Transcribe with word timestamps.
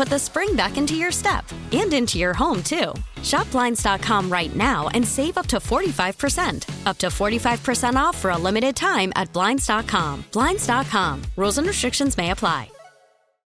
put 0.00 0.08
the 0.08 0.18
spring 0.18 0.56
back 0.56 0.78
into 0.78 0.94
your 0.94 1.12
step 1.12 1.44
and 1.72 1.92
into 1.92 2.16
your 2.18 2.32
home, 2.32 2.62
too. 2.62 2.94
Shop 3.22 3.50
Blinds.com 3.50 4.32
right 4.32 4.56
now 4.56 4.88
and 4.94 5.06
save 5.06 5.36
up 5.36 5.46
to 5.48 5.58
45%. 5.58 6.86
Up 6.86 6.96
to 6.96 7.08
45% 7.08 7.96
off 7.96 8.16
for 8.16 8.30
a 8.30 8.38
limited 8.38 8.74
time 8.74 9.12
at 9.14 9.30
Blinds.com. 9.34 10.24
Blinds.com. 10.32 11.22
Rules 11.36 11.58
and 11.58 11.66
restrictions 11.66 12.16
may 12.16 12.30
apply. 12.30 12.70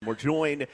We're 0.05 0.13
joined 0.13 0.67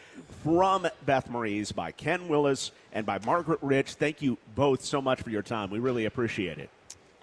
from 0.44 0.86
Beth 1.06 1.30
Marie's 1.30 1.72
by 1.72 1.94
Ken 1.94 2.28
Willis 2.28 2.72
and 2.92 3.06
by 3.06 3.20
Margaret 3.26 3.60
Rich. 3.62 3.94
Thank 3.94 4.22
you 4.22 4.38
both 4.56 4.84
so 4.84 5.02
much 5.02 5.22
for 5.22 5.30
your 5.30 5.44
time. 5.44 5.70
We 5.70 5.80
really 5.80 6.04
appreciate 6.04 6.58
it. 6.58 6.70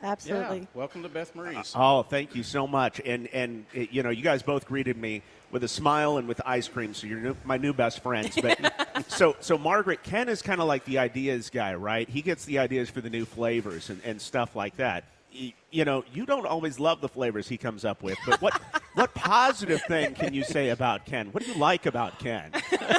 Absolutely. 0.02 0.60
Yeah. 0.60 0.64
Welcome 0.74 1.02
to 1.02 1.08
Beth 1.08 1.34
Marie's. 1.34 1.74
Uh, 1.74 1.98
oh, 1.98 2.02
thank 2.02 2.34
you 2.34 2.42
so 2.42 2.66
much. 2.66 3.00
And 3.04 3.28
and 3.28 3.64
it, 3.72 3.90
you 3.92 4.02
know, 4.02 4.10
you 4.10 4.22
guys 4.22 4.42
both 4.42 4.66
greeted 4.66 4.96
me 4.96 5.22
with 5.50 5.64
a 5.64 5.68
smile 5.68 6.18
and 6.18 6.28
with 6.28 6.40
ice 6.44 6.68
cream, 6.68 6.92
so 6.92 7.06
you're 7.06 7.20
new, 7.20 7.36
my 7.44 7.56
new 7.56 7.72
best 7.72 8.00
friends. 8.02 8.36
But 8.40 9.04
so 9.08 9.36
so 9.40 9.56
Margaret, 9.56 10.02
Ken 10.02 10.28
is 10.28 10.42
kind 10.42 10.60
of 10.60 10.66
like 10.68 10.84
the 10.84 10.98
ideas 10.98 11.48
guy, 11.50 11.74
right? 11.74 12.08
He 12.08 12.20
gets 12.22 12.44
the 12.44 12.58
ideas 12.58 12.90
for 12.90 13.00
the 13.00 13.10
new 13.10 13.24
flavors 13.24 13.88
and, 13.90 14.00
and 14.04 14.20
stuff 14.20 14.54
like 14.54 14.76
that. 14.76 15.04
Y- 15.32 15.54
You 15.70 15.84
know, 15.84 16.04
you 16.12 16.26
don't 16.26 16.46
always 16.46 16.78
love 16.78 17.00
the 17.00 17.08
flavors 17.08 17.48
he 17.48 17.56
comes 17.56 17.84
up 17.84 18.02
with, 18.02 18.18
but 18.26 18.40
what 18.42 18.54
what 18.94 19.14
positive 19.14 19.80
thing 19.88 20.14
can 20.14 20.34
you 20.34 20.44
say 20.44 20.70
about 20.70 21.06
Ken? 21.06 21.28
What 21.32 21.42
do 21.42 21.50
you 21.50 21.58
like 21.58 21.86
about 21.86 22.18
Ken? 22.18 22.50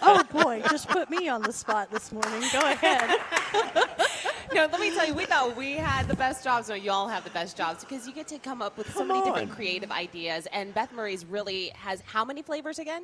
oh 0.01 0.23
boy, 0.31 0.63
just 0.69 0.89
put 0.89 1.09
me 1.11 1.27
on 1.29 1.43
the 1.43 1.53
spot 1.53 1.91
this 1.91 2.11
morning. 2.11 2.41
Go 2.51 2.59
ahead. 2.61 3.19
no, 4.53 4.67
let 4.71 4.79
me 4.79 4.91
tell 4.91 5.05
you, 5.07 5.13
we 5.13 5.25
thought 5.25 5.55
we 5.55 5.73
had 5.73 6.07
the 6.07 6.15
best 6.15 6.43
jobs. 6.43 6.69
No, 6.69 6.75
you 6.75 6.91
all 6.91 7.08
have 7.08 7.23
the 7.23 7.30
best 7.31 7.58
jobs 7.58 7.83
because 7.83 8.08
you 8.08 8.13
get 8.13 8.27
to 8.30 8.39
come 8.39 8.61
up 8.61 8.77
with 8.77 8.91
so 8.93 8.99
Come 8.99 9.09
many 9.09 9.23
different 9.23 9.52
creative 9.52 9.91
ideas. 9.91 10.47
And 10.52 10.73
Beth 10.73 10.91
Marie's 10.93 11.25
really 11.25 11.69
has 11.75 12.02
how 12.02 12.23
many 12.25 12.41
flavors 12.41 12.80
again? 12.80 13.03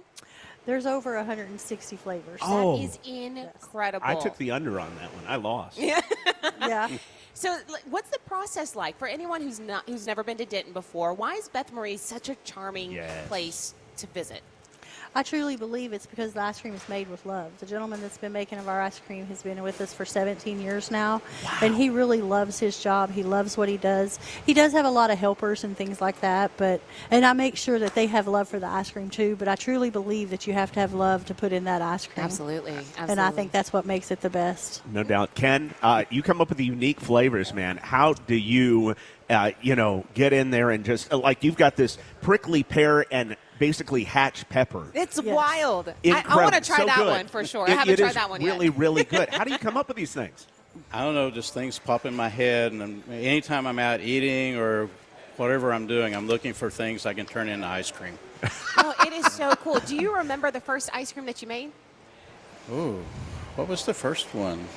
There's 0.65 0.85
over 0.85 1.15
160 1.17 1.95
flavors. 1.97 2.39
Oh. 2.41 2.77
That 2.77 2.83
is 2.83 2.99
incredible. 3.05 4.05
I 4.07 4.15
took 4.15 4.37
the 4.37 4.51
under 4.51 4.79
on 4.79 4.93
that 4.95 5.13
one. 5.13 5.23
I 5.27 5.35
lost. 5.35 5.77
Yeah. 5.77 6.01
yeah. 6.59 6.89
So, 7.33 7.57
what's 7.89 8.09
the 8.11 8.19
process 8.19 8.75
like 8.75 8.97
for 8.97 9.07
anyone 9.07 9.41
who's 9.41 9.59
not 9.59 9.89
who's 9.89 10.05
never 10.07 10.23
been 10.23 10.37
to 10.37 10.45
Denton 10.45 10.71
before? 10.71 11.13
Why 11.13 11.33
is 11.33 11.49
Beth 11.49 11.73
Marie 11.73 11.97
such 11.97 12.29
a 12.29 12.35
charming 12.43 12.91
Yes. 12.91 13.27
place 13.27 13.73
to 13.97 14.07
visit? 14.07 14.41
I 15.15 15.21
truly 15.21 15.57
believe 15.57 15.93
it's 15.93 16.07
because 16.07 16.33
the 16.33 16.41
ice 16.41 16.59
cream 16.59 16.73
is 16.73 16.89
made 16.89 17.07
with 17.07 17.23
love. 17.25 17.51
The 17.59 17.67
gentleman 17.67 18.01
that's 18.01 18.17
been 18.17 18.31
making 18.31 18.57
of 18.57 18.67
our 18.67 18.81
ice 18.81 18.99
cream 18.99 19.27
has 19.27 19.43
been 19.43 19.61
with 19.61 19.79
us 19.79 19.93
for 19.93 20.05
17 20.05 20.59
years 20.59 20.89
now, 20.89 21.21
and 21.61 21.75
he 21.75 21.91
really 21.91 22.21
loves 22.21 22.57
his 22.57 22.81
job. 22.81 23.11
He 23.11 23.21
loves 23.21 23.55
what 23.55 23.69
he 23.69 23.77
does. 23.77 24.17
He 24.45 24.55
does 24.55 24.71
have 24.71 24.85
a 24.85 24.89
lot 24.89 25.11
of 25.11 25.19
helpers 25.19 25.63
and 25.63 25.77
things 25.77 26.01
like 26.01 26.19
that, 26.21 26.51
but 26.57 26.81
and 27.11 27.25
I 27.25 27.33
make 27.33 27.57
sure 27.57 27.77
that 27.77 27.93
they 27.93 28.07
have 28.07 28.27
love 28.27 28.47
for 28.47 28.59
the 28.59 28.67
ice 28.67 28.89
cream 28.89 29.09
too. 29.09 29.35
But 29.35 29.47
I 29.47 29.55
truly 29.55 29.91
believe 29.91 30.31
that 30.31 30.47
you 30.47 30.53
have 30.53 30.71
to 30.71 30.79
have 30.79 30.93
love 30.93 31.25
to 31.25 31.35
put 31.35 31.53
in 31.53 31.65
that 31.65 31.81
ice 31.81 32.07
cream. 32.07 32.23
Absolutely, 32.25 32.75
And 32.97 33.19
I 33.19 33.29
think 33.29 33.51
that's 33.51 33.71
what 33.71 33.85
makes 33.85 34.09
it 34.09 34.21
the 34.21 34.31
best. 34.31 34.81
No 34.91 35.03
doubt. 35.03 35.35
Ken, 35.35 35.75
uh, 35.83 36.05
you 36.09 36.23
come 36.23 36.41
up 36.41 36.49
with 36.49 36.57
the 36.57 36.65
unique 36.65 36.99
flavors, 36.99 37.53
man. 37.53 37.77
How 37.77 38.13
do 38.13 38.35
you, 38.35 38.95
uh, 39.29 39.51
you 39.61 39.75
know, 39.75 40.05
get 40.15 40.33
in 40.33 40.49
there 40.49 40.71
and 40.71 40.83
just, 40.83 41.13
uh, 41.13 41.17
like, 41.17 41.43
you've 41.43 41.57
got 41.57 41.75
this 41.75 41.97
prickly 42.21 42.63
pear 42.63 43.05
and 43.11 43.35
basically 43.67 44.03
hatch 44.03 44.47
pepper. 44.49 44.85
It's 44.93 45.15
Yes. 45.23 45.33
wild. 45.33 45.87
I, 46.05 46.23
I 46.27 46.35
want 46.35 46.53
to 46.53 46.59
try 46.59 46.79
So 46.79 46.85
that 46.85 46.97
good. 46.97 47.07
one 47.07 47.27
for 47.27 47.45
sure. 47.45 47.65
I 47.65 47.71
haven't 47.71 47.95
tried 47.95 48.15
that 48.15 48.29
one 48.29 48.43
really, 48.43 48.65
yet. 48.65 48.77
really 48.77 49.03
good. 49.05 49.29
How 49.29 49.45
do 49.45 49.51
you 49.53 49.57
come 49.57 49.77
up 49.77 49.87
with 49.87 49.95
these 49.95 50.11
things? 50.11 50.47
I 50.91 51.01
don't 51.01 51.15
know, 51.15 51.31
just 51.31 51.53
things 51.53 51.79
pop 51.79 52.05
in 52.05 52.13
my 52.13 52.27
head, 52.27 52.73
and 52.73 52.81
I'm- 52.81 53.03
anytime 53.09 53.65
I'm 53.65 53.79
out 53.79 54.01
eating 54.01 54.57
or 54.57 54.89
whatever 55.37 55.71
I'm 55.71 55.87
doing, 55.87 56.13
I'm 56.13 56.27
looking 56.27 56.51
for 56.51 56.69
things 56.69 57.05
I 57.05 57.13
can 57.13 57.25
turn 57.25 57.47
into 57.47 57.65
ice 57.65 57.89
cream. 57.89 58.19
oh, 58.79 58.93
it 59.05 59.13
is 59.13 59.31
so 59.31 59.55
cool. 59.63 59.79
Do 59.79 59.95
you 59.95 60.13
remember 60.13 60.51
the 60.51 60.59
first 60.59 60.89
ice 60.93 61.13
cream 61.13 61.25
that 61.27 61.41
you 61.41 61.47
made? 61.47 61.71
Ooh, 62.69 63.01
what 63.55 63.69
was 63.69 63.85
the 63.85 63.93
first 63.93 64.33
one? 64.35 64.67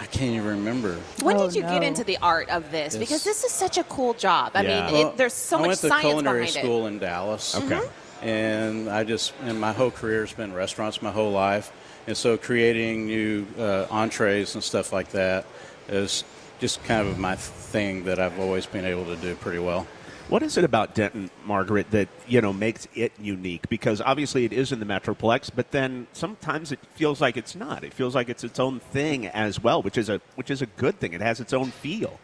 I 0.00 0.06
can't 0.06 0.32
even 0.34 0.46
remember. 0.46 0.96
When 1.22 1.36
Oh, 1.36 1.46
did 1.46 1.54
you 1.56 1.62
get 1.62 1.82
into 1.82 2.02
the 2.04 2.18
art 2.18 2.48
of 2.48 2.70
this? 2.70 2.94
Yes. 2.94 2.98
Because 2.98 3.24
this 3.24 3.44
is 3.44 3.52
such 3.52 3.78
a 3.78 3.84
cool 3.84 4.14
job. 4.14 4.52
I 4.54 4.62
Yeah. 4.62 4.84
mean, 4.86 4.92
Well, 4.94 5.08
it, 5.12 5.16
there's 5.16 5.34
so 5.34 5.56
I 5.56 5.60
much 5.60 5.66
went 5.68 5.80
to 5.80 5.88
science 5.88 6.04
culinary 6.04 6.40
behind 6.46 6.52
school 6.64 6.84
it. 6.86 6.88
in 6.90 6.98
Dallas. 6.98 7.54
Okay. 7.54 7.80
And 8.22 8.88
I 8.88 9.04
just, 9.04 9.32
and 9.44 9.60
my 9.60 9.72
whole 9.72 9.90
career 9.90 10.20
has 10.20 10.32
been 10.32 10.52
restaurants 10.52 11.02
my 11.02 11.10
whole 11.10 11.32
life. 11.32 11.72
And 12.06 12.16
so 12.16 12.36
creating 12.36 13.06
new 13.06 13.46
uh, 13.58 13.86
entrees 13.90 14.54
and 14.54 14.62
stuff 14.64 14.92
like 14.92 15.10
that 15.10 15.44
is 15.88 16.24
just 16.58 16.82
kind 16.84 17.06
of 17.06 17.18
my 17.18 17.34
thing 17.36 18.04
that 18.04 18.18
I've 18.18 18.38
always 18.38 18.66
been 18.66 18.84
able 18.84 19.04
to 19.06 19.16
do 19.16 19.34
pretty 19.36 19.58
well. 19.58 19.86
What 20.32 20.42
is 20.42 20.56
it 20.56 20.64
about 20.64 20.94
Denton, 20.94 21.30
Margaret, 21.44 21.90
that, 21.90 22.08
you 22.26 22.40
know, 22.40 22.54
makes 22.54 22.88
it 22.94 23.12
unique? 23.20 23.68
Because 23.68 24.00
obviously 24.00 24.46
it 24.46 24.52
is 24.54 24.72
in 24.72 24.80
the 24.80 24.86
Metroplex, 24.86 25.50
but 25.54 25.72
then 25.72 26.06
sometimes 26.14 26.72
it 26.72 26.78
feels 26.94 27.20
like 27.20 27.36
it's 27.36 27.54
not. 27.54 27.84
It 27.84 27.92
feels 27.92 28.14
like 28.14 28.30
it's 28.30 28.42
its 28.42 28.58
own 28.58 28.80
thing 28.80 29.26
as 29.26 29.62
well, 29.62 29.82
which 29.82 29.98
is 29.98 30.08
a, 30.08 30.22
which 30.34 30.50
is 30.50 30.62
a 30.62 30.66
good 30.66 30.98
thing. 30.98 31.12
It 31.12 31.20
has 31.20 31.38
its 31.38 31.52
own 31.52 31.70
feel. 31.70 32.18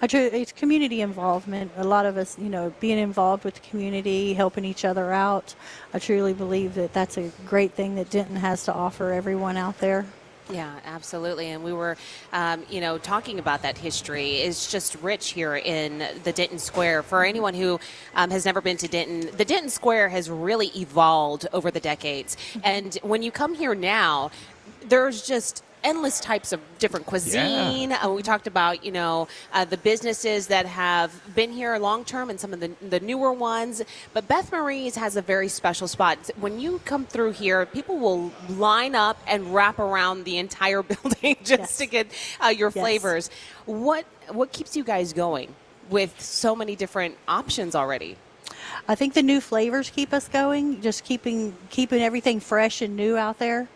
It's 0.00 0.52
community 0.52 1.00
involvement. 1.00 1.72
A 1.76 1.82
lot 1.82 2.06
of 2.06 2.16
us, 2.16 2.38
you 2.38 2.48
know, 2.48 2.72
being 2.78 2.96
involved 2.96 3.42
with 3.42 3.54
the 3.54 3.60
community, 3.68 4.34
helping 4.34 4.64
each 4.64 4.84
other 4.84 5.12
out. 5.12 5.56
I 5.92 5.98
truly 5.98 6.34
believe 6.34 6.76
that 6.76 6.92
that's 6.92 7.18
a 7.18 7.28
great 7.44 7.72
thing 7.72 7.96
that 7.96 8.08
Denton 8.08 8.36
has 8.36 8.66
to 8.66 8.72
offer 8.72 9.10
everyone 9.10 9.56
out 9.56 9.78
there. 9.78 10.06
Yeah, 10.50 10.80
absolutely. 10.86 11.50
And 11.50 11.62
we 11.62 11.72
were, 11.72 11.96
um, 12.32 12.64
you 12.70 12.80
know, 12.80 12.96
talking 12.96 13.38
about 13.38 13.62
that 13.62 13.76
history. 13.76 14.36
It's 14.36 14.70
just 14.70 14.96
rich 15.02 15.30
here 15.30 15.56
in 15.56 16.02
the 16.24 16.32
Denton 16.32 16.58
Square. 16.58 17.02
For 17.02 17.24
anyone 17.24 17.54
who 17.54 17.78
um, 18.14 18.30
has 18.30 18.46
never 18.46 18.60
been 18.60 18.78
to 18.78 18.88
Denton, 18.88 19.36
the 19.36 19.44
Denton 19.44 19.68
Square 19.68 20.08
has 20.08 20.30
really 20.30 20.68
evolved 20.68 21.46
over 21.52 21.70
the 21.70 21.80
decades. 21.80 22.36
And 22.64 22.94
when 23.02 23.22
you 23.22 23.30
come 23.30 23.54
here 23.54 23.74
now, 23.74 24.30
there's 24.88 25.26
just 25.26 25.62
endless 25.84 26.20
types 26.20 26.52
of 26.52 26.60
different 26.78 27.06
cuisine. 27.06 27.92
Uh, 27.92 28.10
we 28.10 28.22
talked 28.22 28.46
about, 28.46 28.84
you 28.84 28.92
know, 28.92 29.28
uh, 29.52 29.64
the 29.64 29.76
businesses 29.76 30.46
that 30.48 30.66
have 30.66 31.10
been 31.34 31.52
here 31.52 31.76
long 31.78 32.04
term 32.04 32.30
and 32.30 32.38
some 32.38 32.52
of 32.52 32.60
the, 32.60 32.70
the 32.88 33.00
newer 33.00 33.32
ones. 33.32 33.82
But 34.12 34.28
Beth 34.28 34.50
Marie's 34.52 34.96
has 34.96 35.16
a 35.16 35.22
very 35.22 35.48
special 35.48 35.88
spot. 35.88 36.30
When 36.40 36.58
you 36.60 36.80
come 36.84 37.06
through 37.06 37.32
here, 37.32 37.66
people 37.66 37.98
will 37.98 38.32
line 38.48 38.94
up 38.94 39.18
and 39.26 39.54
wrap 39.54 39.78
around 39.78 40.24
the 40.24 40.38
entire 40.38 40.82
building 40.92 41.36
just 41.42 41.58
Yes. 41.60 41.76
to 41.78 41.86
get 41.86 42.06
uh, 42.42 42.48
your 42.48 42.68
Yes. 42.68 42.82
flavors. 42.82 43.30
What 43.66 44.04
what 44.30 44.52
keeps 44.52 44.76
you 44.76 44.84
guys 44.84 45.12
going 45.12 45.54
with 45.90 46.20
so 46.20 46.54
many 46.54 46.76
different 46.76 47.16
options 47.26 47.74
already? 47.74 48.16
I 48.86 48.94
think 48.94 49.14
the 49.14 49.22
new 49.22 49.40
flavors 49.40 49.90
keep 49.90 50.12
us 50.12 50.28
going, 50.28 50.80
just 50.82 51.04
keeping 51.04 51.54
keeping 51.70 52.02
everything 52.02 52.40
fresh 52.40 52.82
and 52.82 52.96
new 52.96 53.16
out 53.16 53.38
there. 53.38 53.68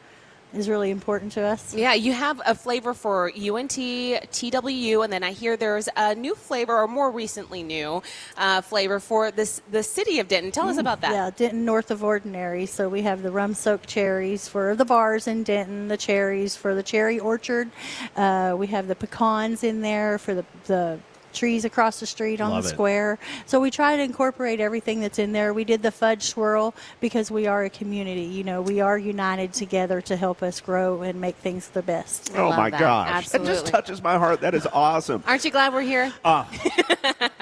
Is 0.54 0.69
really 0.69 0.90
important 0.90 1.32
to 1.32 1.43
us. 1.43 1.75
Yeah, 1.75 1.94
you 1.94 2.12
have 2.12 2.40
a 2.44 2.54
flavor 2.54 2.94
for 2.94 3.28
UNT, 3.28 3.72
TWU, 3.72 5.04
and 5.04 5.12
then 5.12 5.22
I 5.22 5.32
hear 5.32 5.56
there's 5.56 5.88
a 5.96 6.14
new 6.14 6.34
flavor, 6.34 6.76
or 6.76 6.88
more 6.88 7.10
recently 7.10 7.62
new 7.62 8.02
uh, 8.37 8.60
flavor 8.60 9.00
for 9.00 9.31
this 9.31 9.62
the 9.70 9.82
city 9.82 10.19
of 10.19 10.28
Denton. 10.28 10.52
Tell 10.52 10.69
us 10.69 10.78
about 10.78 11.00
that. 11.02 11.12
Yeah, 11.12 11.31
Denton 11.34 11.64
North 11.64 11.90
of 11.90 12.04
Ordinary. 12.04 12.66
So 12.66 12.88
we 12.88 13.02
have 13.02 13.22
the 13.22 13.31
rum 13.31 13.54
soaked 13.54 13.88
cherries 13.88 14.49
for 14.49 14.75
the 14.76 14.84
bars 14.84 15.26
in 15.26 15.43
Denton, 15.43 15.88
the 15.88 15.96
cherries 15.96 16.56
for 16.56 16.75
the 16.75 16.82
cherry 16.82 17.19
orchard. 17.19 17.70
Uh, 18.16 18.54
we 18.58 18.66
have 18.69 18.88
the 18.88 18.94
pecans 18.94 19.64
in 19.64 19.81
there 19.81 20.19
for 20.19 20.34
the, 20.34 20.44
the 20.66 20.99
trees 21.32 21.64
across 21.64 22.00
the 22.00 22.06
street 22.06 22.40
on 22.40 22.50
Love 22.50 22.64
the 22.64 22.69
it. 22.69 22.73
square. 22.73 23.19
So 23.46 23.61
we 23.61 23.70
try 23.70 23.96
to 23.96 24.02
incorporate 24.02 24.61
everything 24.61 25.00
that's 25.00 25.19
in 25.19 25.32
there. 25.32 25.52
We 25.55 25.64
did 25.64 25.82
the 25.82 25.90
fudge 25.90 26.25
swirl 26.25 26.75
because 27.00 27.31
we 27.31 27.46
are 27.46 27.64
a 27.64 27.70
community. 27.70 28.23
You 28.23 28.44
know, 28.44 28.62
we 28.62 28.81
are 28.81 28.99
united 28.99 29.52
together 29.52 30.00
to 30.02 30.17
help 30.17 30.43
us 30.43 30.61
grow 30.61 31.02
and 31.02 31.20
make 31.20 31.37
things 31.37 31.69
the 31.69 31.82
best. 31.82 32.32
Oh 32.37 32.49
love 32.49 32.58
my 32.58 32.70
that. 32.70 32.81
gosh. 32.81 33.34
It 33.34 33.44
just 33.44 33.67
touches 33.67 34.02
my 34.02 34.19
heart. 34.19 34.40
That 34.40 34.55
is 34.55 34.67
awesome. 34.73 35.23
Aren't 35.26 35.44
you 35.44 35.50
glad 35.50 35.73
we're 35.73 35.82
here? 35.82 36.12
Uh, 36.25 36.44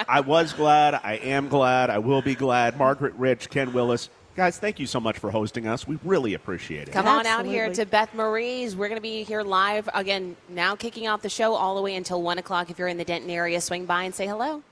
I 0.08 0.20
was 0.20 0.52
glad. 0.52 0.94
I 0.94 1.14
am 1.22 1.48
glad. 1.48 1.90
I 1.90 1.98
will 1.98 2.22
be 2.22 2.34
glad. 2.34 2.76
Margaret 2.78 3.14
Rich, 3.16 3.50
Ken 3.50 3.72
Willis. 3.72 4.08
Guys, 4.40 4.58
thank 4.58 4.80
you 4.80 4.86
so 4.86 4.98
much 4.98 5.18
for 5.18 5.30
hosting 5.30 5.66
us. 5.66 5.86
We 5.86 5.98
really 6.02 6.32
appreciate 6.32 6.88
it. 6.88 6.92
Come 6.92 7.06
on 7.06 7.26
out 7.26 7.44
here 7.44 7.70
to 7.74 7.84
Beth 7.84 8.14
Marie's. 8.14 8.74
We're 8.74 8.88
going 8.88 8.96
to 8.96 9.02
be 9.02 9.22
here 9.22 9.42
live 9.42 9.86
again 9.92 10.34
now, 10.48 10.74
kicking 10.74 11.06
off 11.06 11.20
the 11.20 11.28
show 11.28 11.52
all 11.52 11.76
the 11.76 11.82
way 11.82 11.94
until 11.94 12.22
one 12.22 12.38
o'clock. 12.38 12.70
If 12.70 12.78
you're 12.78 12.88
in 12.88 12.96
the 12.96 13.04
Denton 13.04 13.28
area, 13.28 13.60
swing 13.60 13.84
by 13.84 14.04
and 14.04 14.14
say 14.14 14.26
hello. 14.26 14.62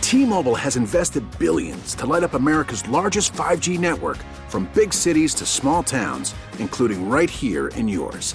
T-Mobile 0.00 0.54
has 0.54 0.76
invested 0.76 1.22
billions 1.38 1.94
to 1.94 2.06
light 2.06 2.22
up 2.22 2.32
America's 2.32 2.88
largest 2.88 3.34
5G 3.34 3.78
network 3.78 4.16
from 4.48 4.66
big 4.72 4.94
cities 4.94 5.34
to 5.34 5.44
small 5.44 5.82
towns, 5.82 6.34
including 6.58 7.10
right 7.10 7.28
here 7.28 7.68
in 7.68 7.86
yours. 7.86 8.34